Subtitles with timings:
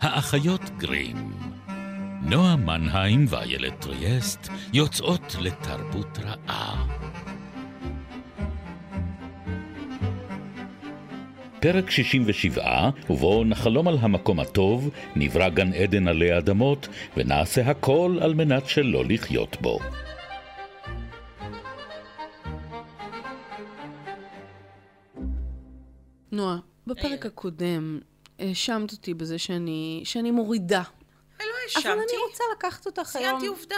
[0.00, 1.32] האחיות גרים.
[2.22, 6.86] נועה מנהיים ואיילת טריאסט יוצאות לתרבות רעה.
[11.60, 18.34] פרק 67, ובו נחלום על המקום הטוב, נברא גן עדן עלי אדמות, ונעשה הכל על
[18.34, 19.78] מנת שלא לחיות בו.
[26.32, 27.98] נועה, בפרק הקודם
[28.38, 30.82] האשמת אותי בזה שאני, שאני מורידה.
[31.38, 33.28] ולא אבל אני האשמתי, רוצה לקחת אותך היום.
[33.28, 33.76] ציינתי עובדה.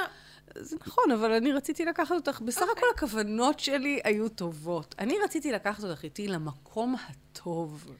[0.54, 2.74] זה נכון, אבל אני רציתי לקחת אותך, בסך אוקיי.
[2.76, 4.94] הכל הכוונות שלי היו טובות.
[4.98, 7.90] אני רציתי לקחת אותך איתי למקום הטוב.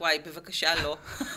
[0.00, 0.96] וואי, בבקשה, לא.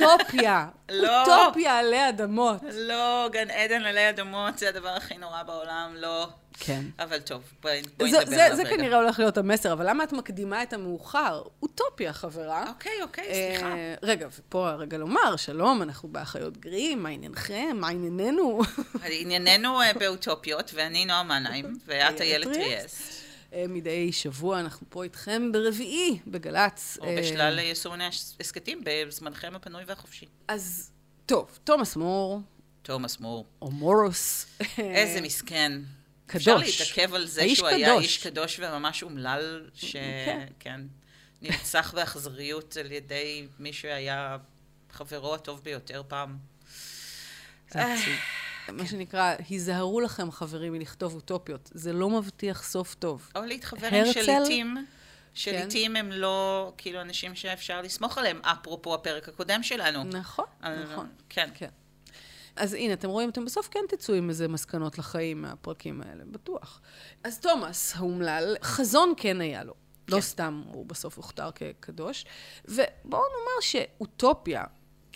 [0.00, 0.66] אוטופיה.
[0.90, 1.44] לא.
[1.44, 2.60] אוטופיה עלי אדמות.
[2.72, 6.28] לא, גן עדן עלי אדמות זה הדבר הכי נורא בעולם, לא.
[6.60, 6.82] כן.
[6.98, 8.76] אבל טוב, בואי זה, נדבר זה, עליו זה רגע.
[8.76, 11.42] כנראה הולך להיות המסר, אבל למה את מקדימה את המאוחר?
[11.62, 12.64] אוטופיה, חברה.
[12.68, 13.72] אוקיי, אוקיי, סליחה.
[13.72, 17.76] אה, רגע, ופה הרגע לומר, שלום, אנחנו באחיות גרים, מה עניינכם?
[17.80, 18.60] מה ענייננו?
[19.02, 23.23] ענייננו אה, באוטופיות, ואני נועה מנהיים, ואת איילת טריאסט.
[23.54, 26.98] אה, מדי שבוע אנחנו פה איתכם ברביעי, בגל"צ.
[27.00, 28.04] או אה, בשלל יישומי
[28.40, 30.26] הסכתים, בזמנכם הפנוי והחופשי.
[30.48, 30.90] אז
[31.26, 32.40] טוב, תומאס מור,
[32.82, 33.46] תומאס מור.
[33.62, 34.46] או מורוס.
[34.78, 35.72] איזה מסכן.
[36.26, 36.46] קדוש.
[36.46, 38.04] אפשר להתעכב על זה שהוא היה קדוש.
[38.04, 39.92] איש קדוש וממש אומלל, ש...
[39.92, 40.46] כן.
[40.58, 40.80] כן.
[41.42, 44.36] נרצח באכזריות על ידי מי שהיה
[44.90, 46.36] חברו הטוב ביותר פעם.
[47.70, 48.14] זה עצוב.
[48.72, 51.70] מה שנקרא, היזהרו לכם, חברים, מלכתוב אוטופיות.
[51.74, 53.30] זה לא מבטיח סוף טוב.
[53.36, 54.12] או להתחבר עם?
[54.12, 54.86] שליטים,
[55.34, 60.04] שליטים הם לא כאילו אנשים שאפשר לסמוך עליהם, אפרופו הפרק הקודם שלנו.
[60.04, 61.08] נכון, אה, נכון.
[61.28, 61.50] כן.
[61.54, 61.68] כן.
[62.56, 66.80] אז הנה, אתם רואים, אתם בסוף כן תצאו עם איזה מסקנות לחיים מהפרקים האלה, בטוח.
[67.24, 69.74] אז תומאס האומלל, חזון כן היה לו.
[70.08, 72.24] לא סתם הוא בסוף הוכתר כקדוש.
[72.64, 74.64] ובואו נאמר שאוטופיה,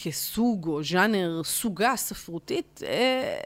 [0.01, 3.41] כסוג או ז'אנר, סוגה ספרותית, אה,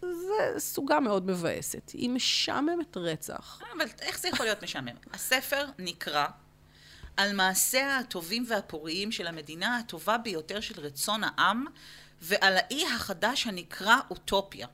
[0.00, 1.90] זה סוגה מאוד מבאסת.
[1.94, 3.60] היא משעממת רצח.
[3.76, 4.96] אבל איך זה יכול להיות משעמם?
[5.14, 6.26] הספר נקרא
[7.16, 11.64] על מעשיה הטובים והפוריים של המדינה הטובה ביותר של רצון העם,
[12.22, 14.66] ועל האי החדש הנקרא אוטופיה.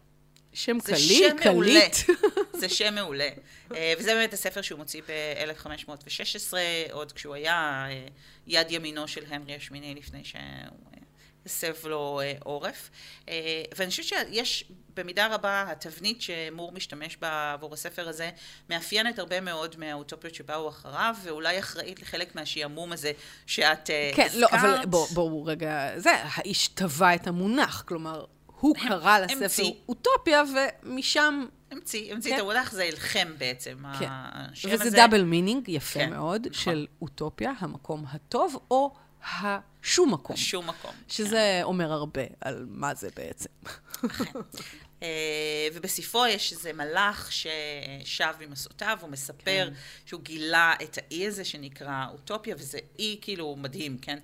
[0.53, 1.81] שם זה קליל, שם מעולה.
[1.81, 2.19] קליט.
[2.61, 3.29] זה שם מעולה.
[3.75, 6.53] אה, וזה באמת הספר שהוא מוציא ב-1516,
[6.93, 8.07] עוד כשהוא היה אה,
[8.47, 10.90] יד ימינו של הנרי השמיני לפני שהוא אה,
[11.47, 12.91] הסב לו אה, עורף.
[13.29, 13.35] אה,
[13.77, 14.65] ואני חושבת שיש
[14.97, 18.31] במידה רבה התבנית שמור משתמש בה עבור הספר הזה,
[18.71, 23.13] מאפיינת הרבה מאוד מהאוטופיות שבאו אחריו, ואולי אחראית לחלק מהשעמום הזה
[23.47, 24.87] שאת אה, כן, לא, אבל הזכרת.
[24.89, 28.25] בואו בוא, רגע, זה, האיש טבע את המונח, כלומר,
[28.61, 29.73] הוא הם- קרא לספר המציא.
[29.89, 30.43] אוטופיה,
[30.83, 32.37] ומשם, המציא, המציא כן.
[32.37, 33.77] את המונח, זה הלחם בעצם.
[33.99, 34.07] כן.
[34.11, 34.97] השם וזה הזה.
[34.97, 36.53] double meaning יפה כן, מאוד, נכון.
[36.63, 38.95] של אוטופיה, המקום הטוב, או
[39.85, 40.37] השום מקום.
[40.37, 40.95] שום מקום.
[41.09, 43.49] שזה אומר הרבה על מה זה בעצם.
[45.03, 49.73] אה, ובספרו יש איזה מלח ששב ממסעותיו, הוא מספר כן.
[50.07, 54.19] שהוא גילה את האי הזה שנקרא אוטופיה, וזה אי כאילו מדהים, כן?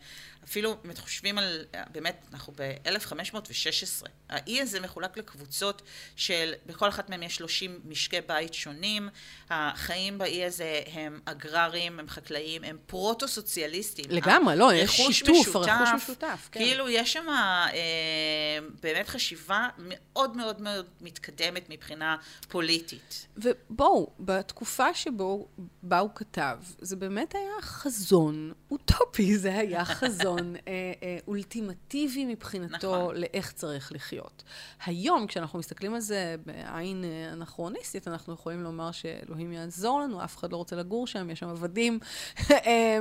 [0.49, 4.07] אפילו אם אתם חושבים על, באמת, אנחנו ב-1516.
[4.29, 5.83] האי הזה מחולק לקבוצות
[6.17, 9.09] של, בכל אחת מהן יש 30 משקי בית שונים.
[9.51, 14.11] החיים באי הזה הם אגרריים, הם חקלאיים, הם פרוטו-סוציאליסטיים.
[14.11, 16.61] לגמרי, לא, יש שיתוף, משותף, הרכוש משותף, כן.
[16.61, 22.17] כאילו, יש שם אה, באמת חשיבה מאוד מאוד מאוד מתקדמת מבחינה
[22.49, 23.27] פוליטית.
[23.37, 25.49] ובואו, בתקופה שבו
[25.83, 33.17] הוא כתב, זה באמת היה חזון אוטופי, זה היה חזון אה, אה, אולטימטיבי מבחינתו נכון.
[33.17, 34.43] לאיך צריך לחיות.
[34.87, 40.37] היום, כשאנחנו מסתכלים על זה בעין אה, אנכרוניסטית, אנחנו יכולים לומר שאלוהים יעזור לנו, אף
[40.37, 41.99] אחד לא רוצה לגור שם, יש שם עבדים,
[42.51, 42.99] אה,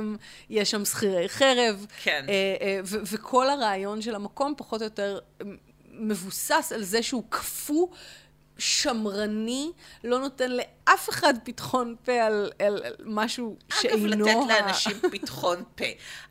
[0.50, 2.24] יש שם שכירי חרב, כן.
[2.28, 5.46] אה, אה, ו- וכל הרעיון של המקום פחות או יותר אה,
[5.98, 7.86] מבוסס על זה שהוא קפוא.
[8.58, 9.72] שמרני,
[10.04, 14.26] לא נותן לאף אחד פתחון פה על, על, על משהו שאינו...
[14.26, 15.84] אגב, לתת לאנשים פתחון פה.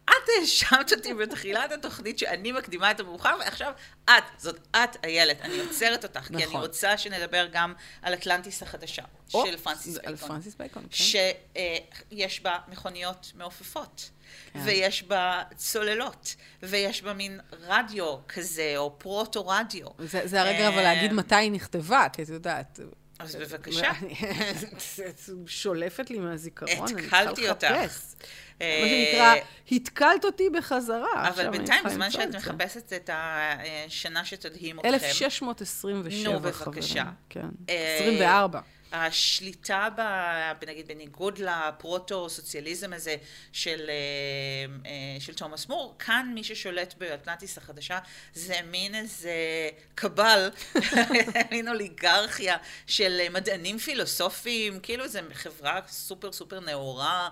[0.05, 3.73] את האשמת אותי בתחילת התוכנית שאני מקדימה את המאוחר, ועכשיו
[4.05, 6.61] את, זאת את, איילת, אני עוצרת אותך, כי אני נכון.
[6.61, 10.27] רוצה שנדבר גם על אטלנטיס החדשה, או, של פרנסיס זה על בייקון.
[10.29, 10.89] פרנסיס בייקון, כן.
[10.91, 14.09] שיש בה מכוניות מעופפות,
[14.53, 14.59] כן.
[14.65, 19.87] ויש בה צוללות, ויש בה מין רדיו כזה, או פרוטו-רדיו.
[19.99, 22.79] זה, זה הרגע אבל להגיד מתי היא נכתבה, כי את יודעת...
[23.19, 23.91] אז בבקשה.
[25.47, 27.67] שולפת לי מהזיכרון, אני צריכה התקלתי אותך.
[28.61, 29.35] אה, מה שנקרא,
[29.71, 31.27] התקלת אותי בחזרה.
[31.29, 32.35] אבל בינתיים, בזמן שאת.
[32.35, 36.93] מחפשת את השנה שתדהים אתכם, 1627, נו, בבקשה.
[36.93, 37.13] חברים.
[37.29, 38.59] כן, אה, 24.
[38.91, 40.01] השליטה, ב,
[40.67, 43.15] נגיד, בניגוד לפרוטו-סוציאליזם הזה
[43.51, 43.95] של, אה,
[44.85, 47.99] אה, של תומאס מור, כאן מי ששולט באטלנטיס החדשה
[48.33, 49.33] זה מין איזה
[49.95, 50.49] קבל,
[51.51, 52.57] מין אוליגרכיה
[52.87, 57.29] של מדענים פילוסופיים, כאילו זה חברה סופר סופר נאורה.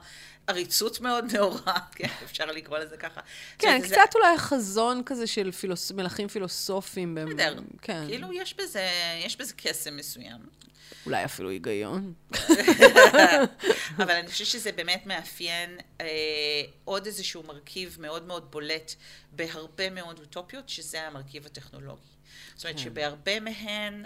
[0.48, 3.22] עריצות מאוד נאורה, כן, אפשר לקרוא לזה ככה.
[3.60, 4.02] כן, קצת זה...
[4.16, 5.92] אולי חזון כזה של פילוס...
[5.92, 7.16] מלכים פילוסופיים.
[7.16, 8.04] בסדר, כן.
[8.08, 8.88] כאילו יש בזה,
[9.26, 10.40] יש בזה קסם מסוים.
[11.06, 12.14] אולי אפילו היגיון.
[13.98, 16.06] אבל אני חושבת שזה באמת מאפיין אה,
[16.86, 18.94] עוד איזשהו מרכיב מאוד מאוד בולט
[19.32, 22.02] בהרבה מאוד אוטופיות, שזה המרכיב הטכנולוגי.
[22.56, 22.84] זאת אומרת כן.
[22.84, 24.06] שבהרבה מהן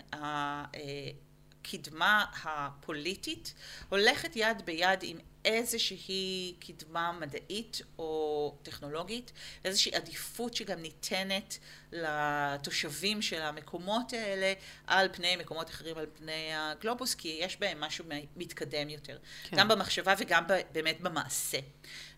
[1.67, 3.53] הקדמה הפוליטית
[3.89, 9.31] הולכת יד ביד עם איזושהי קדמה מדעית או טכנולוגית,
[9.65, 11.57] איזושהי עדיפות שגם ניתנת
[11.91, 14.53] לתושבים של המקומות האלה
[14.87, 18.05] על פני מקומות אחרים, על פני הגלובוס, כי יש בהם משהו
[18.35, 19.57] מתקדם יותר, כן.
[19.57, 21.57] גם במחשבה וגם באמת במעשה.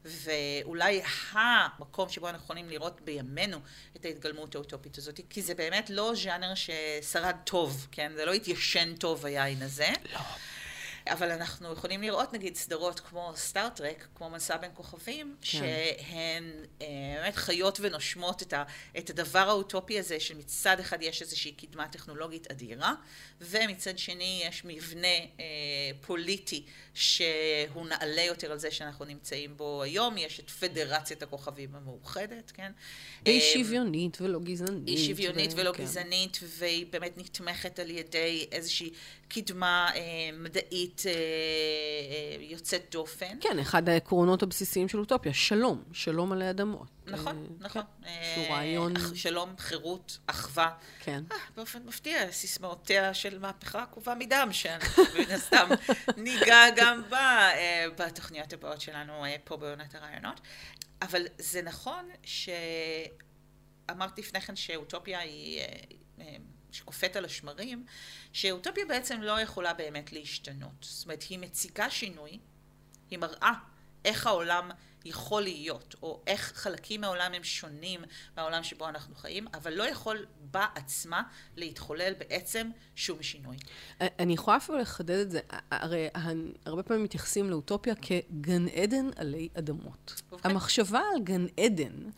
[0.06, 1.02] ואולי
[1.32, 3.58] המקום שבו אנחנו יכולים לראות בימינו
[3.96, 8.12] את ההתגלמות האוטופית הזאת, כי זה באמת לא ז'אנר ששרד טוב, כן?
[8.16, 9.90] זה לא התיישן טוב היין הזה.
[10.14, 10.20] לא.
[11.12, 15.48] אבל אנחנו יכולים לראות נגיד סדרות כמו סטארט-טרק, כמו מסע בין כוכבים, כן.
[15.48, 16.44] שהן
[16.82, 16.88] אה,
[17.22, 18.64] באמת חיות ונושמות את, ה,
[18.98, 22.94] את הדבר האוטופי הזה, שמצד אחד יש איזושהי קדמה טכנולוגית אדירה,
[23.42, 25.46] ומצד שני יש מבנה אה,
[26.02, 26.64] פוליטי
[26.94, 32.72] שהוא נעלה יותר על זה שאנחנו נמצאים בו היום, יש את פדרציית הכוכבים המאוחדת, כן?
[33.26, 34.88] היא אה, שוויונית ולא גזענית.
[34.88, 35.58] היא שוויונית ו...
[35.58, 35.84] ולא כן.
[35.84, 38.92] גזענית, והיא באמת נתמכת על ידי איזושהי
[39.30, 40.02] קדמה אה,
[40.34, 43.38] מדעית אה, אה, יוצאת דופן.
[43.42, 46.88] כן, אחד העקרונות הבסיסיים של אוטופיה, שלום, שלום עלי אדמות.
[47.06, 47.82] נכון, אה, נכון.
[48.04, 48.10] כן.
[48.36, 48.94] שהוא רעיון...
[49.16, 50.72] שלום, חירות, אחווה.
[51.00, 51.24] כן.
[51.56, 55.70] באופן מפתיע, סיסמאותיה של מהפכה עקובה מדם, שאנחנו מן הסתם
[56.18, 57.50] ניגע גם בה
[57.98, 60.42] בתוכניות הבאות שלנו פה בעונת הרעיונות.
[61.02, 65.62] אבל זה נכון שאמרתי לפני כן שאוטופיה היא...
[66.72, 67.86] שקופאת על השמרים,
[68.34, 70.72] שאוטופיה בעצם לא יכולה באמת להשתנות.
[70.82, 72.40] זאת אומרת, היא מציגה שינוי,
[73.10, 73.54] היא מראה
[74.06, 74.72] איך העולם
[75.06, 78.02] יכול להיות, או איך חלקים מהעולם הם שונים
[78.38, 81.24] מהעולם שבו אנחנו חיים, אבל לא יכול בעצמה
[81.56, 83.58] להתחולל בעצם שום שינוי.
[84.02, 85.40] אני יכולה אפילו לחדד את זה.
[85.72, 86.08] הרי
[86.66, 90.22] הרבה פעמים מתייחסים לאוטופיה כגן עדן עלי אדמות.
[90.32, 90.50] ובכן.
[90.50, 92.10] המחשבה על גן עדן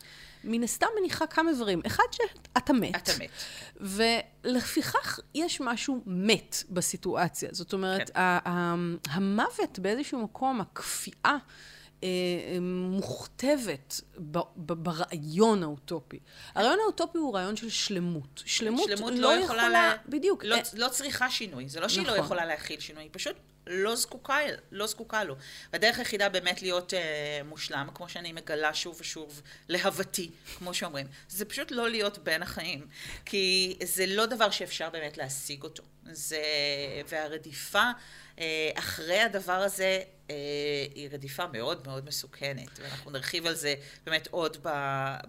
[0.44, 1.80] מן הסתם מניחה כמה דברים.
[1.86, 2.96] אחד, שאתה מת.
[2.96, 3.30] אתה מת.
[4.44, 7.48] ולפיכך יש משהו מת בסיטואציה.
[7.52, 8.20] זאת אומרת, כן.
[9.10, 11.36] המוות באיזשהו מקום, הכפייה,
[12.02, 12.08] אה,
[12.60, 14.00] מוכתבת
[14.56, 16.18] ברעיון האוטופי.
[16.54, 18.42] הרעיון האוטופי הוא רעיון של שלמות.
[18.44, 19.68] שלמות, שלמות לא, לא יכולה...
[19.68, 19.92] לה...
[20.08, 20.44] בדיוק.
[20.44, 21.68] לא, לא צריכה שינוי.
[21.68, 22.18] זה לא שהיא לא נכון.
[22.18, 23.36] לא יכולה להכיל שינוי, היא פשוט
[23.66, 24.38] לא זקוקה,
[24.70, 25.36] לא זקוקה לו.
[25.72, 31.44] והדרך היחידה באמת להיות אה, מושלם, כמו שאני מגלה שוב ושוב, להוותי, כמו שאומרים, זה
[31.44, 32.86] פשוט לא להיות בין החיים.
[33.24, 35.82] כי זה לא דבר שאפשר באמת להשיג אותו.
[36.12, 36.42] זה...
[37.08, 37.90] והרדיפה
[38.38, 40.00] אה, אחרי הדבר הזה
[40.30, 40.34] אה,
[40.94, 43.74] היא רדיפה מאוד מאוד מסוכנת, ואנחנו נרחיב על זה
[44.06, 44.56] באמת עוד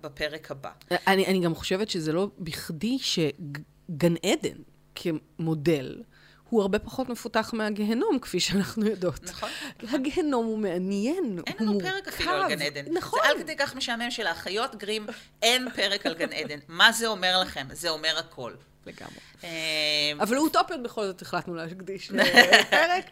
[0.01, 0.71] בפרק הבא.
[1.07, 4.57] אני, אני גם חושבת שזה לא בכדי שגן עדן
[4.95, 6.03] כמודל,
[6.49, 9.23] הוא הרבה פחות מפותח מהגהנום, כפי שאנחנו יודעות.
[9.23, 9.49] נכון.
[9.81, 12.93] הגהנום הוא מעניין, אין לנו פרק אפילו על גן עדן.
[12.93, 13.19] נכון.
[13.23, 15.07] זה עד כדי כך משעמם שלאחיות גרים
[15.41, 16.59] אין פרק על גן עדן.
[16.67, 17.67] מה זה אומר לכם?
[17.71, 18.51] זה אומר הכל.
[18.85, 19.19] לגמרי.
[19.43, 23.05] אמ, אבל אוטופיות בכל זאת החלטנו להקדיש לפרק.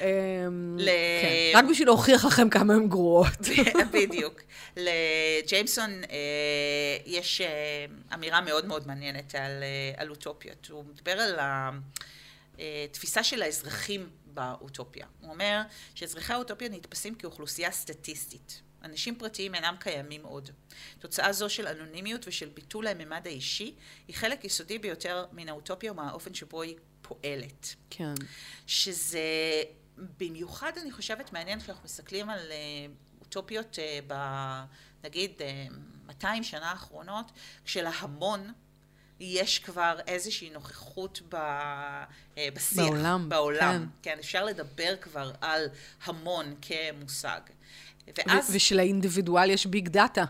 [0.00, 0.78] אמ,
[1.22, 3.38] כן, רק בשביל להוכיח לכם כמה הן גרועות.
[3.94, 4.40] בדיוק.
[4.76, 7.46] לג'יימסון אה, יש אה,
[8.14, 9.62] אמירה מאוד מאוד מעניינת על
[9.98, 10.68] אה, אוטופיות.
[10.70, 11.38] הוא מדבר על
[12.84, 15.06] התפיסה של האזרחים באוטופיה.
[15.20, 15.62] הוא אומר
[15.94, 18.60] שאזרחי האוטופיה נתפסים כאוכלוסייה סטטיסטית.
[18.84, 20.50] אנשים פרטיים אינם קיימים עוד.
[20.98, 23.74] תוצאה זו של אנונימיות ושל ביטול הממד האישי
[24.08, 27.74] היא חלק יסודי ביותר מן האוטופיה ומהאופן שבו היא פועלת.
[27.90, 28.14] כן.
[28.66, 29.22] שזה
[29.96, 32.56] במיוחד אני חושבת מעניין כשאנחנו מסתכלים על אה,
[33.20, 34.14] אוטופיות אה, ב...
[35.04, 35.40] נגיד
[36.06, 37.32] 200 אה, שנה האחרונות,
[37.64, 38.52] כשלהמון
[39.20, 41.36] יש כבר איזושהי נוכחות ב,
[42.36, 42.76] בשיח.
[42.76, 43.28] בעולם.
[43.28, 43.86] בעולם.
[44.02, 44.10] כן.
[44.10, 45.66] כן, אפשר לדבר כבר על
[46.04, 47.40] המון כמושג.
[48.26, 48.50] ואז...
[48.54, 50.24] ושל האינדיבידואל יש ביג דאטה.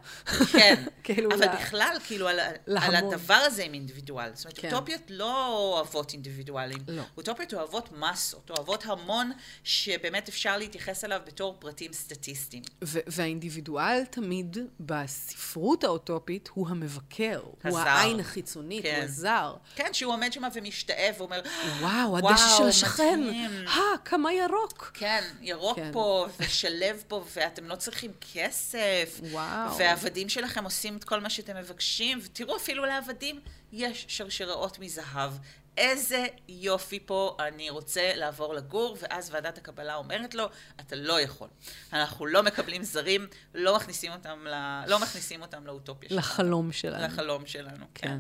[0.52, 2.96] כן, כאילו, אבל ל- בכלל, כאילו, על, על.
[2.96, 4.30] הדבר הזה עם אינדיבידואל.
[4.34, 4.74] זאת אומרת, כן.
[4.74, 6.78] אוטופיות לא אוהבות אינדיבידואלים.
[6.88, 7.02] לא.
[7.16, 9.32] אוטופיות אוהבות מסות, אוהבות המון
[9.64, 12.62] שבאמת אפשר להתייחס אליו בתור פרטים סטטיסטיים.
[12.82, 17.40] והאינדיבידואל תמיד בספרות האוטופית הוא המבקר.
[17.44, 17.78] הוא הזר.
[17.88, 18.94] העין החיצונית, כן.
[18.96, 19.54] הוא הזר.
[19.74, 21.40] כן, שהוא עומד שם ומשתאה ואומר,
[21.80, 23.20] וואו, הדשא של השכן.
[23.66, 24.90] אה, כמה ירוק.
[24.94, 25.90] כן, ירוק כן.
[25.92, 29.20] פה, ושלב פה, ואתם לא צריכים כסף.
[29.30, 29.78] וואו.
[29.78, 33.40] והעבדים שלכם עושים את כל מה שאתם מבקשים, ותראו, אפילו לעבדים
[33.72, 35.32] יש שרשראות מזהב.
[35.76, 40.48] איזה יופי פה, אני רוצה לעבור לגור, ואז ועדת הקבלה אומרת לו,
[40.80, 41.48] אתה לא יכול.
[41.92, 44.84] אנחנו לא מקבלים זרים, לא מכניסים אותם, ל...
[44.86, 46.20] לא מכניסים אותם לאוטופיה שלנו.
[46.20, 47.04] לחלום שלנו.
[47.04, 48.08] לחלום שלנו, כן.
[48.08, 48.18] כן.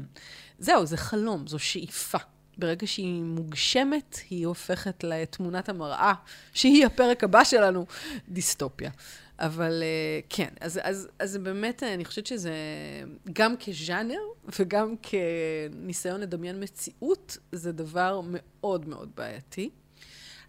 [0.58, 2.18] זהו, זה חלום, זו שאיפה.
[2.58, 6.12] ברגע שהיא מוגשמת, היא הופכת לתמונת המראה,
[6.54, 7.86] שהיא הפרק הבא שלנו,
[8.28, 8.90] דיסטופיה.
[9.38, 12.52] אבל אה, כן, אז, אז, אז באמת, אה, אני חושבת שזה
[13.32, 14.20] גם כז'אנר
[14.58, 19.70] וגם כניסיון לדמיין מציאות, זה דבר מאוד מאוד בעייתי.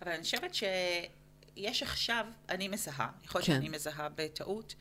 [0.02, 3.54] אבל אני חושבת שיש עכשיו, אני מזהה, יכול להיות כן.
[3.54, 4.76] שאני מזהה בטעות,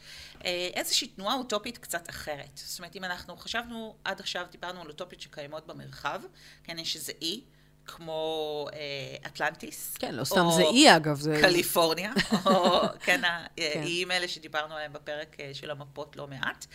[0.45, 2.51] אה, איזושהי תנועה אוטופית קצת אחרת.
[2.55, 6.23] זאת אומרת, אם אנחנו חשבנו, עד עכשיו דיברנו על אוטופיות שקיימות במרחב,
[6.65, 7.45] כן, יש איזה אי,
[7.87, 8.79] כמו אה,
[9.27, 9.95] אטלנטיס.
[9.99, 11.21] כן, לא סתם זה אי, אגב.
[11.21, 11.39] זה...
[11.41, 12.13] קליפורניה,
[12.47, 13.25] או כן, כן.
[13.25, 16.67] האיים האלה שדיברנו עליהם בפרק אה, של המפות לא מעט.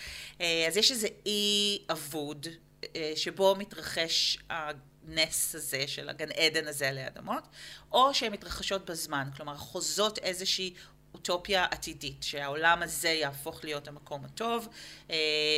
[0.42, 2.48] אה, אז יש איזה אי אבוד,
[2.96, 7.44] אה, שבו מתרחש הנס הזה של הגן עדן הזה עלי אדמות,
[7.92, 10.74] או שהן מתרחשות בזמן, כלומר חוזות איזושהי
[11.14, 14.68] אוטופיה עתידית, שהעולם הזה יהפוך להיות המקום הטוב,
[15.10, 15.16] אה,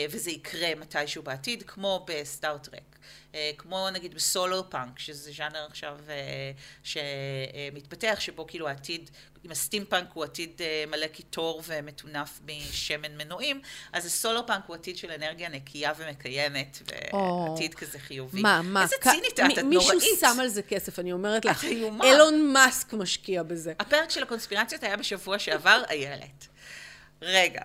[0.09, 2.99] וזה יקרה מתישהו בעתיד, כמו בסטאר טרק.
[3.35, 6.51] אה, כמו נגיד ב solarpunk, שזה ז'אנר עכשיו אה,
[6.83, 9.09] שמתפתח, שבו כאילו העתיד,
[9.45, 13.61] אם הסטימפאנק הוא עתיד אה, מלא קיטור ומטונף משמן מנועים,
[13.93, 16.81] אז ה solarpunk הוא עתיד של אנרגיה נקייה ומקיימת.
[17.13, 18.41] ועתיד כזה חיובי.
[18.41, 18.83] מה, מה?
[18.83, 20.19] איזה צינית את, את מישהו נוראית.
[20.19, 21.63] שם על זה כסף, אני אומרת לך.
[21.63, 22.05] איומה.
[22.05, 23.73] אילון מאסק משקיע בזה.
[23.79, 26.47] הפרק של הקונספירציות היה בשבוע שעבר, איילת.
[27.21, 27.61] רגע.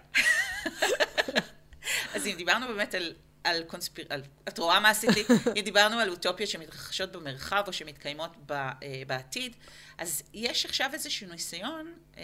[2.14, 3.12] אז אם דיברנו באמת על,
[3.46, 4.06] על קונספיר...
[4.08, 5.24] על, את רואה מה עשיתי?
[5.56, 8.72] אם דיברנו על אוטופיות שמתרחשות במרחב או שמתקיימות ב, אה,
[9.06, 9.56] בעתיד,
[9.98, 12.22] אז יש עכשיו איזשהו ניסיון, אה,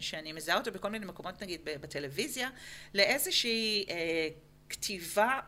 [0.00, 2.48] שאני מזהה אותו בכל מיני מקומות, נגיד בטלוויזיה,
[2.94, 4.28] לאיזושהי אה,
[4.68, 5.40] כתיבה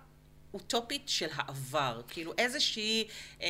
[0.55, 3.09] אוטופית של העבר, כאילו איזושהי,
[3.43, 3.47] אה,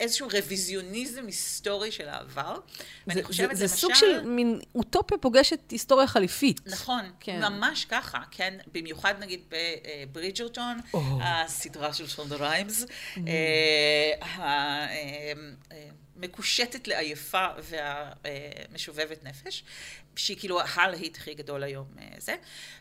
[0.00, 2.58] איזשהו רוויזיוניזם היסטורי של העבר.
[3.06, 3.76] ואני זה, חושבת, זה, זה למשל...
[3.76, 6.60] סוג של מין אוטופיה פוגשת היסטוריה חליפית.
[6.66, 7.40] נכון, כן.
[7.40, 11.00] ממש ככה, כן, במיוחד נגיד בברידג'רטון, או.
[11.22, 13.20] הסדרה של שונדה ריימס, Mm.
[16.16, 19.64] המקושטת לעייפה והמשובבת נפש,
[20.16, 22.36] שהיא כאילו הלהיט הכי גדול היום אה, זה,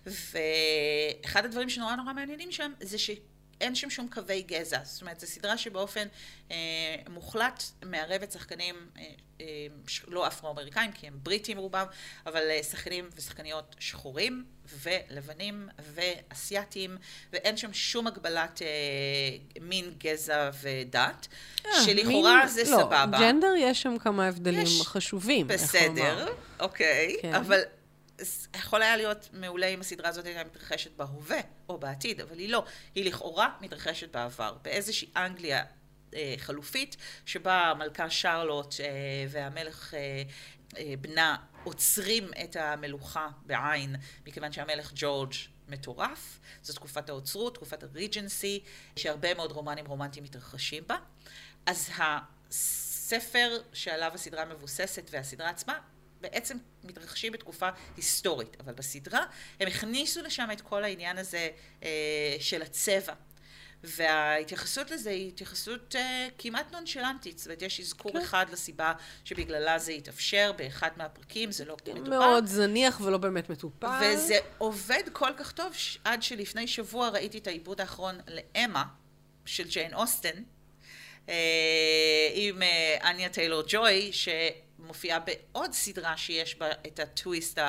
[0.05, 3.09] ואחד הדברים שנורא נורא מעניינים שם זה ש...
[3.61, 6.07] אין שם שום קווי גזע, זאת אומרת, זו סדרה שבאופן
[6.51, 6.55] אה,
[7.09, 9.03] מוחלט מערבת שחקנים אה,
[9.41, 9.45] אה,
[10.07, 11.85] לא אפרו-אמריקאים, כי הם בריטים רובם,
[12.25, 14.45] אבל אה, שחקנים ושחקניות שחורים
[14.83, 16.97] ולבנים ואסייתים,
[17.33, 18.67] ואין שם שום הגבלת אה,
[19.61, 21.27] מין, גזע ודת,
[21.85, 23.17] שלכאורה מין- זה לא, סבבה.
[23.19, 24.81] ג'נדר יש שם כמה הבדלים יש.
[24.81, 25.47] חשובים.
[25.47, 26.27] בסדר.
[26.59, 27.33] אוקיי, כן.
[27.33, 27.59] אבל
[28.55, 32.65] יכול היה להיות מעולה אם הסדרה הזאת הייתה מתרחשת בהווה או בעתיד, אבל היא לא.
[32.95, 35.63] היא לכאורה מתרחשת בעבר, באיזושהי אנגליה
[36.13, 38.87] אה, חלופית, שבה המלכה שרלוט אה,
[39.29, 40.23] והמלך אה,
[40.77, 43.95] אה, בנה עוצרים את המלוכה בעין,
[44.27, 45.33] מכיוון שהמלך ג'ורג'
[45.67, 46.39] מטורף.
[46.63, 48.63] זו תקופת האוצרות, תקופת הריג'נסי,
[48.95, 50.97] שהרבה מאוד רומנים רומנטיים מתרחשים בה.
[51.65, 51.89] אז
[52.49, 55.79] הספר שעליו הסדרה מבוססת והסדרה עצמה
[56.25, 59.25] בעצם מתרחשים בתקופה היסטורית, אבל בסדרה
[59.59, 61.49] הם הכניסו לשם את כל העניין הזה
[61.83, 63.13] אה, של הצבע.
[63.83, 68.17] וההתייחסות לזה היא התייחסות אה, כמעט נונשלנטית, זאת אומרת, יש אזכור כן.
[68.17, 72.09] אחד לסיבה שבגללה זה התאפשר באחד מהפרקים, זה לא מדובר.
[72.09, 73.87] מאוד זניח ולא באמת מטופל.
[74.01, 78.83] וזה עובד כל כך טוב, ש- עד שלפני שבוע ראיתי את העיבוד האחרון לאמה,
[79.45, 80.43] של ג'יין אוסטן,
[81.29, 82.61] אה, עם
[83.03, 84.11] אניה טיילור ג'וי,
[84.85, 87.59] שמופיעה בעוד סדרה שיש בה את הטוויסט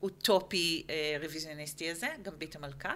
[0.00, 2.94] האוטופי אה, רוויזיוניסטי הזה, גם בית המלכה.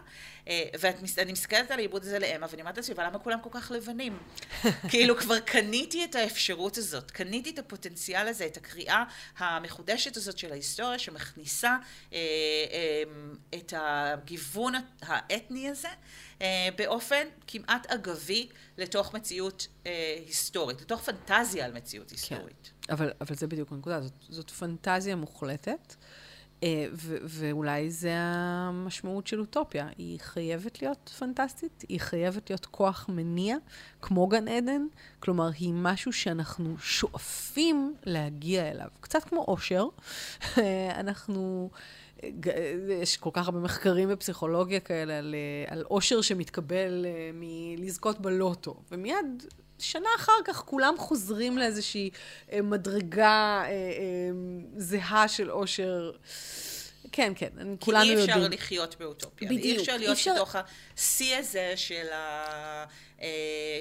[0.48, 4.18] אה, ואני מסתכלת על העיבוד הזה לאמה, ואני אומרת לעצמי, למה כולם כל כך לבנים?
[4.90, 9.04] כאילו, כבר קניתי את האפשרות הזאת, קניתי את הפוטנציאל הזה, את הקריאה
[9.38, 11.76] המחודשת הזאת של ההיסטוריה, שמכניסה
[12.12, 12.18] אה,
[13.54, 15.88] את הגיוון האתני הזה
[16.76, 22.70] באופן כמעט אגבי לתוך מציאות אה, היסטורית, לתוך פנטזיה על מציאות היסטורית.
[22.90, 25.94] אבל, אבל זה בדיוק הנקודה, זאת, זאת פנטזיה מוחלטת.
[26.64, 26.86] אה,
[27.22, 29.88] ואולי זה המשמעות של אוטופיה.
[29.98, 33.56] היא חייבת להיות פנטסטית, היא חייבת להיות כוח מניע,
[34.02, 34.86] כמו גן עדן.
[35.20, 38.88] כלומר, היא משהו שאנחנו שואפים להגיע אליו.
[39.00, 39.86] קצת כמו אושר.
[41.00, 41.70] אנחנו...
[42.88, 45.34] יש כל כך הרבה מחקרים בפסיכולוגיה כאלה על,
[45.66, 49.44] על אושר שמתקבל מלזכות בלוטו, ומיד
[49.84, 52.10] שנה אחר כך כולם חוזרים לאיזושהי
[52.52, 53.70] אה, מדרגה אה, אה,
[54.76, 56.10] זהה של אושר.
[57.12, 57.50] כן, כן,
[57.80, 58.26] כולנו יודעים.
[58.26, 59.48] כי אי אפשר לחיות באוטופיה.
[59.48, 59.64] בדיוק.
[59.64, 60.34] אי אפשר להיות אפשר...
[60.34, 60.56] בתוך
[60.96, 62.84] השיא הזה של, ה...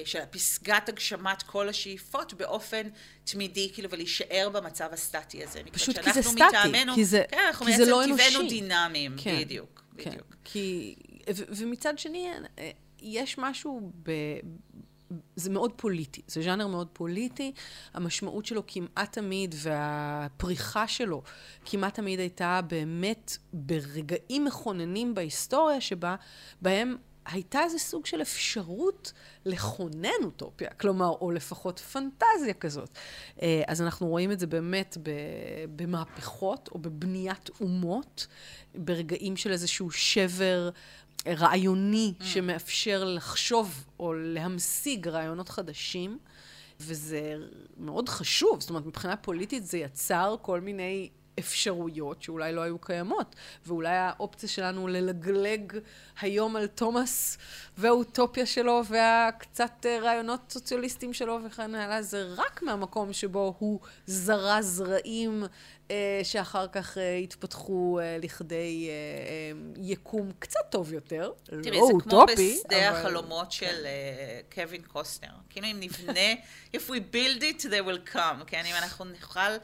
[0.04, 2.88] של הפסגת הגשמת כל השאיפות באופן
[3.24, 5.60] תמידי, כאילו, ולהישאר במצב הסטטי הזה.
[5.72, 6.42] פשוט כי זה סטטי.
[6.48, 8.30] מטעמנו, כי זה, כן, אנחנו כי זה לא אנושי.
[8.30, 10.10] טבענו דינמיים, כן, בדיוק, כן.
[10.10, 10.36] בדיוק.
[10.44, 10.94] כי,
[11.36, 12.30] ו- ומצד שני,
[13.04, 14.10] יש משהו ב...
[15.36, 17.52] זה מאוד פוליטי, זה ז'אנר מאוד פוליטי,
[17.94, 21.22] המשמעות שלו כמעט תמיד והפריחה שלו
[21.64, 26.16] כמעט תמיד הייתה באמת ברגעים מכוננים בהיסטוריה שבה,
[26.62, 29.12] בהם הייתה איזה סוג של אפשרות
[29.44, 32.98] לכונן אוטופיה, כלומר, או לפחות פנטזיה כזאת.
[33.42, 34.96] אה, אז אנחנו רואים את זה באמת
[35.76, 38.26] במהפכות או בבניית אומות,
[38.74, 40.70] ברגעים של איזשהו שבר
[41.26, 42.24] רעיוני mm.
[42.24, 46.18] שמאפשר לחשוב או להמשיג רעיונות חדשים,
[46.80, 47.36] וזה
[47.76, 48.60] מאוד חשוב.
[48.60, 54.48] זאת אומרת, מבחינה פוליטית זה יצר כל מיני אפשרויות שאולי לא היו קיימות, ואולי האופציה
[54.48, 55.72] שלנו ללגלג
[56.20, 57.38] היום על תומאס
[57.78, 64.62] והאוטופיה שלו והקצת אה, רעיונות סוציאליסטיים שלו וכן הלאה, זה רק מהמקום שבו הוא זרע
[64.62, 65.48] זרעים אה,
[66.22, 68.90] שאחר כך אה, התפתחו אה, לכדי
[69.76, 72.90] יקום קצת טוב יותר, תראי, לא זה כמו בשדה.
[72.90, 73.86] החלומות של
[74.50, 74.62] כן.
[74.62, 75.28] קווין קוסטנר.
[75.50, 76.32] כאילו אם נבנה,
[76.76, 78.62] if we build it, they will come, כן?
[78.66, 79.56] אם אנחנו נוכל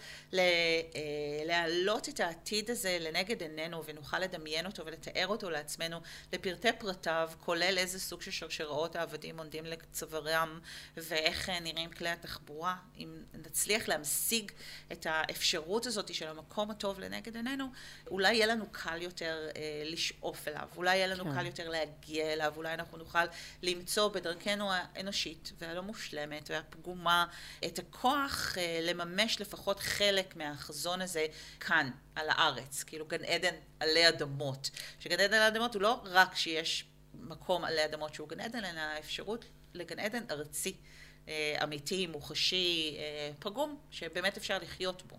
[1.45, 6.01] להעלות את העתיד הזה לנגד עינינו ונוכל לדמיין אותו ולתאר אותו לעצמנו
[6.33, 10.61] לפרטי פרטיו, כולל איזה סוג של שרשראות העבדים עומדים לצווארם
[10.97, 14.53] ואיך נראים כלי התחבורה, אם נצליח להמשיג
[14.93, 17.67] את האפשרות הזאת הזאת של המקום הטוב לנגד עינינו,
[18.11, 21.35] אולי יהיה לנו קל יותר אה, לשאוף אליו, אולי יהיה לנו כן.
[21.35, 23.25] קל יותר להגיע אליו, אולי אנחנו נוכל
[23.63, 27.27] למצוא בדרכנו האנושית והלא מושלמת והפגומה
[27.65, 31.27] את הכוח אה, לממש לפחות חלק מהחזון הזה
[31.61, 34.71] כאן, על הארץ, כאילו גן עדן עלי אדמות.
[35.01, 38.81] שגן עדן עלי אדמות הוא לא רק שיש מקום עלי אדמות שהוא גן עדן, אלא
[38.81, 39.45] האפשרות
[39.75, 40.77] לגן עדן ארצי.
[41.29, 45.17] אה, אמיתי, מוחשי, אה, פגום, שבאמת אפשר לחיות בו.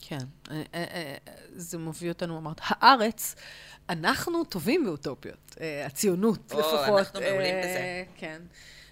[0.00, 0.18] כן,
[0.50, 1.14] אה, אה, אה,
[1.56, 3.34] זה מביא אותנו, אמרת, הארץ,
[3.88, 5.56] אנחנו טובים באוטופיות,
[5.86, 6.98] הציונות או, לפחות.
[6.98, 8.04] אנחנו מעולים בזה.
[8.16, 8.42] כן.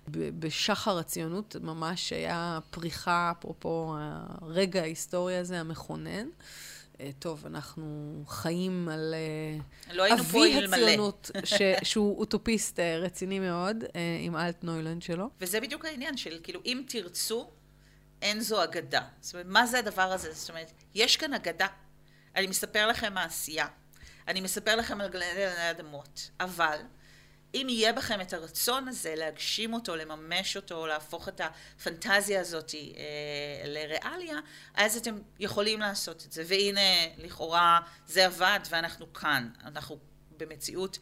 [0.09, 6.27] בשחר הציונות ממש היה פריחה, אפרופו הרגע ההיסטורי הזה, המכונן.
[7.19, 9.15] טוב, אנחנו חיים על
[9.93, 13.77] לא אבי הציונות, ש, שהוא אוטופיסט רציני מאוד,
[14.21, 15.31] עם אלט נוילנד שלו.
[15.41, 17.51] וזה בדיוק העניין של, כאילו, אם תרצו,
[18.25, 19.03] אין זו אגדה.
[19.21, 20.33] זאת אומרת, מה זה הדבר הזה?
[20.33, 21.67] זאת אומרת, יש כאן אגדה.
[22.37, 23.67] אני מספר לכם מעשייה.
[24.29, 26.31] אני מספר לכם על גלעדי האדמות.
[26.41, 26.79] אבל,
[27.55, 33.69] אם יהיה בכם את הרצון הזה להגשים אותו, לממש אותו, להפוך את הפנטזיה הזאת אה,
[33.69, 34.39] לריאליה,
[34.75, 36.43] אז אתם יכולים לעשות את זה.
[36.47, 36.81] והנה,
[37.19, 39.51] לכאורה, זה עבד ואנחנו כאן.
[39.65, 39.99] אנחנו
[40.37, 40.99] במציאות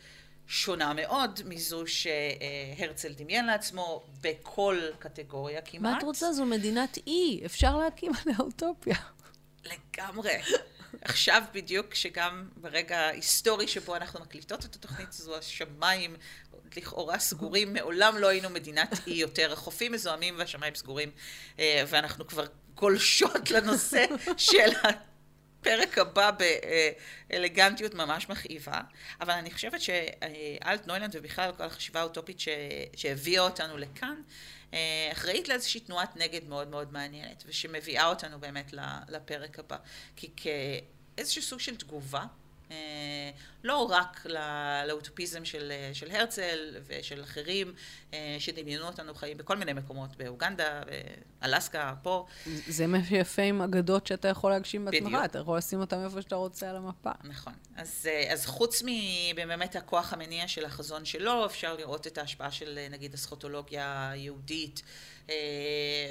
[0.47, 5.93] שונה מאוד מזו שהרצל דמיין לעצמו בכל קטגוריה כמעט.
[5.93, 6.33] מה את רוצה?
[6.33, 8.97] זו מדינת אי, אפשר להקים עליה אוטופיה.
[9.65, 10.33] לגמרי.
[11.03, 16.17] עכשיו בדיוק, שגם ברגע ההיסטורי שבו אנחנו מקליטות את התוכנית הזו, השמיים
[16.77, 19.53] לכאורה סגורים, מעולם לא היינו מדינת אי יותר.
[19.53, 21.11] החופים מזוהמים והשמיים סגורים,
[21.59, 24.71] אה, ואנחנו כבר גולשות לנושא של
[25.63, 26.31] הפרק הבא
[27.31, 28.81] באלגנטיות ממש מכאיבה,
[29.21, 32.41] אבל אני חושבת שאלט נוילנד ובכלל כל החשיבה האוטופית
[32.97, 34.15] שהביאה אותנו לכאן,
[34.75, 38.75] אה, אחראית לאיזושהי תנועת נגד מאוד מאוד מעניינת, ושמביאה אותנו באמת
[39.09, 39.77] לפרק הבא.
[40.17, 42.25] כי כאיזשהו סוג של תגובה
[43.65, 44.27] לא רק
[44.87, 47.75] לאוטופיזם של, של הרצל ושל אחרים
[48.15, 50.83] אה, שדמיינו אותנו חיים בכל מיני מקומות, באוגנדה,
[51.41, 52.27] באלסקה, פה.
[52.69, 56.37] זה מה שיפה עם אגדות שאתה יכול להגשים בעצמך, אתה יכול לשים אותם איפה שאתה
[56.37, 57.11] רוצה על המפה.
[57.25, 57.53] נכון.
[57.77, 58.83] אז, אה, אז חוץ
[59.35, 64.83] מבאמת הכוח המניע של החזון שלו, אפשר לראות את ההשפעה של נגיד הסכוטולוגיה היהודית.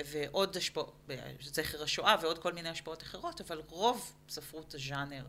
[0.05, 1.09] ועוד השפעות,
[1.41, 5.23] זכר השואה ועוד כל מיני השפעות אחרות, אבל רוב ספרות הז'אנר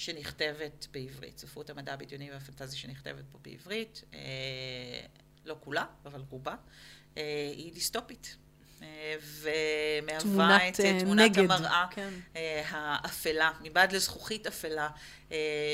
[0.00, 4.20] שנכתבת בעברית, ספרות המדע הבדיוני והפנטזיה שנכתבת פה בעברית, אה,
[5.44, 6.54] לא כולה, אבל רובה,
[7.16, 8.36] אה, היא דיסטופית.
[8.82, 12.10] אה, ומהווה תמונת, את תמונת נגד, המראה כן.
[12.68, 14.88] האפלה, מבעד לזכוכית אפלה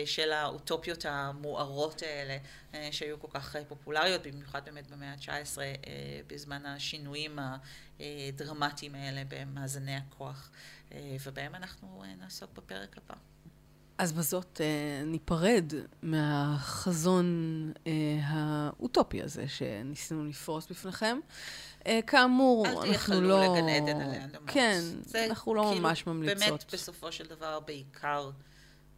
[0.05, 2.39] של האוטופיות המוארות האלה,
[2.91, 5.73] שהיו כל כך פופולריות, במיוחד באמת במאה ה-19, אה,
[6.27, 7.39] בזמן השינויים
[8.01, 10.51] הדרמטיים האלה במאזני הכוח,
[11.25, 13.15] ובהם אנחנו נעסוק בפרק הבא.
[13.99, 17.27] אז בזאת אה, ניפרד מהחזון
[17.87, 21.19] אה, האוטופי הזה שניסינו לפרוס בפניכם.
[21.87, 23.43] אה, כאמור, אל אנחנו תייחלו לא...
[23.43, 24.51] לגן עדן עלי אדמות.
[24.51, 26.49] כן, זה אנחנו לא כאילו ממש ממליצות.
[26.49, 28.31] באמת, בסופו של דבר, בעיקר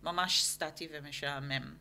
[0.02, 1.74] ממש סטטי ומשעמם.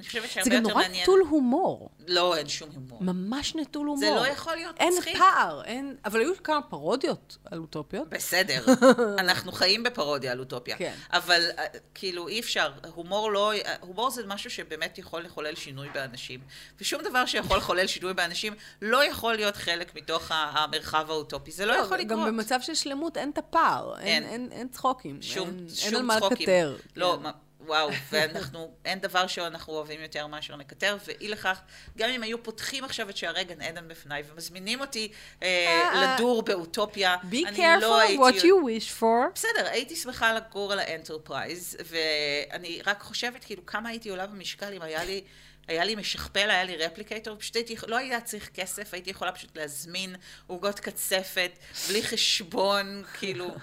[0.00, 1.02] אני חושבת זה שהרבה גם יותר נורא מעניין...
[1.02, 1.90] נטול הומור.
[2.08, 3.02] לא, אין שום הומור.
[3.02, 4.00] ממש נטול הומור.
[4.00, 5.16] זה לא יכול להיות אין מצחיק.
[5.18, 5.96] פער, אין...
[6.04, 8.08] אבל היו כמה פרודיות על אוטופיות.
[8.08, 8.64] בסדר,
[9.18, 10.76] אנחנו חיים בפרודיה על אוטופיה.
[10.76, 10.94] כן.
[11.12, 16.40] אבל אה, כאילו אי אפשר, הומור לא, הומור זה משהו שבאמת יכול לחולל שינוי באנשים.
[16.80, 21.50] ושום דבר שיכול לחולל שינוי באנשים לא יכול להיות חלק מתוך המרחב האוטופי.
[21.50, 22.20] זה לא יכול לקרות.
[22.20, 23.98] גם במצב של שלמות אין את הפער.
[23.98, 24.24] אין, אין.
[24.24, 25.22] אין, אין צחוקים.
[25.22, 26.36] שום, אין, שום אין על מה צחוקים.
[26.36, 26.76] לקטר.
[26.96, 27.28] לא, כן.
[27.68, 31.60] וואו, ואנחנו, אין דבר שאנחנו אוהבים יותר מאשר לקטר, ואי לכך,
[31.98, 36.42] גם אם היו פותחים עכשיו את שערי גן עדן בפניי ומזמינים אותי אה, אה, לדור
[36.42, 38.10] באוטופיה, אני לא הייתי...
[38.10, 39.34] Be careful what you wish for.
[39.34, 44.82] בסדר, הייתי שמחה לגור על האנטרפרייז, ואני רק חושבת כאילו כמה הייתי עולה במשקל אם
[44.82, 45.22] היה לי...
[45.68, 49.56] היה לי משכפל, היה לי רפליקטור, פשוט הייתי, לא היה צריך כסף, הייתי יכולה פשוט
[49.56, 51.50] להזמין עוגות קצפת,
[51.88, 53.54] בלי חשבון, כאילו,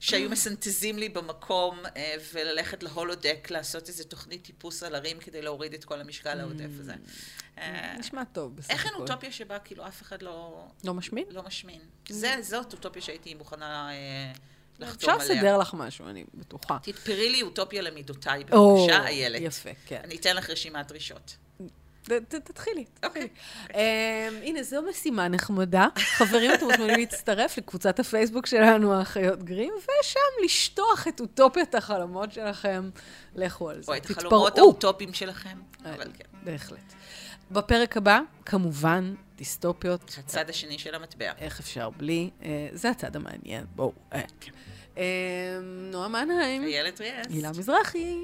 [0.00, 5.74] שהיו מסנטזים לי במקום, אה, וללכת להולודק, לעשות איזה תוכנית טיפוס על הרים כדי להוריד
[5.74, 6.94] את כל המשקל העודף הזה.
[7.58, 9.02] אה, נשמע טוב, בסך איך אין הכל.
[9.02, 11.24] אוטופיה שבה כאילו אף אחד לא, לא משמין?
[11.30, 11.80] לא משמין?
[12.08, 13.90] זה, זאת אוטופיה שהייתי מוכנה
[14.82, 15.16] אה, אפשר.
[15.16, 16.78] לסדר לך משהו, אני בטוחה.
[16.82, 19.40] תתפרי לי אוטופיה למידותיי, בבקשה, איילת.
[19.40, 20.00] יפה, כן.
[20.04, 21.36] אני אתן לך רשימת דרישות.
[22.28, 23.28] תתחילי, אוקיי.
[23.74, 23.78] אמ,
[24.42, 25.86] הנה, זו משימה נחמדה.
[25.96, 32.90] חברים, אתם מוזמנים להצטרף לקבוצת הפייסבוק שלנו, האחיות גרים, ושם לשטוח את אוטופיית החלומות שלכם.
[33.34, 33.92] לכו על זה.
[33.92, 34.10] או את.
[34.10, 35.58] החלומות האוטופיים שלכם.
[35.86, 36.24] אה, כן.
[36.44, 36.94] בהחלט.
[37.50, 40.16] בפרק הבא, כמובן, דיסטופיות.
[40.18, 41.32] הצד השני של המטבע.
[41.38, 42.30] איך אפשר בלי?
[42.42, 43.92] אה, זה הצד המעניין, בואו.
[44.96, 45.02] אמ,
[45.90, 47.26] נועה מנהיים, איילת ריאס.
[47.30, 48.18] הילה מזרחי,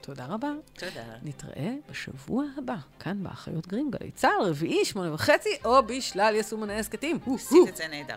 [0.00, 0.52] תודה רבה.
[0.74, 1.04] תודה.
[1.22, 7.18] נתראה בשבוע הבא, כאן באחיות גרים, גלי צה"ל, רביעי, שמונה וחצי, או בשלל יישומני הסכתים.
[7.34, 8.16] עשית את זה נהדר.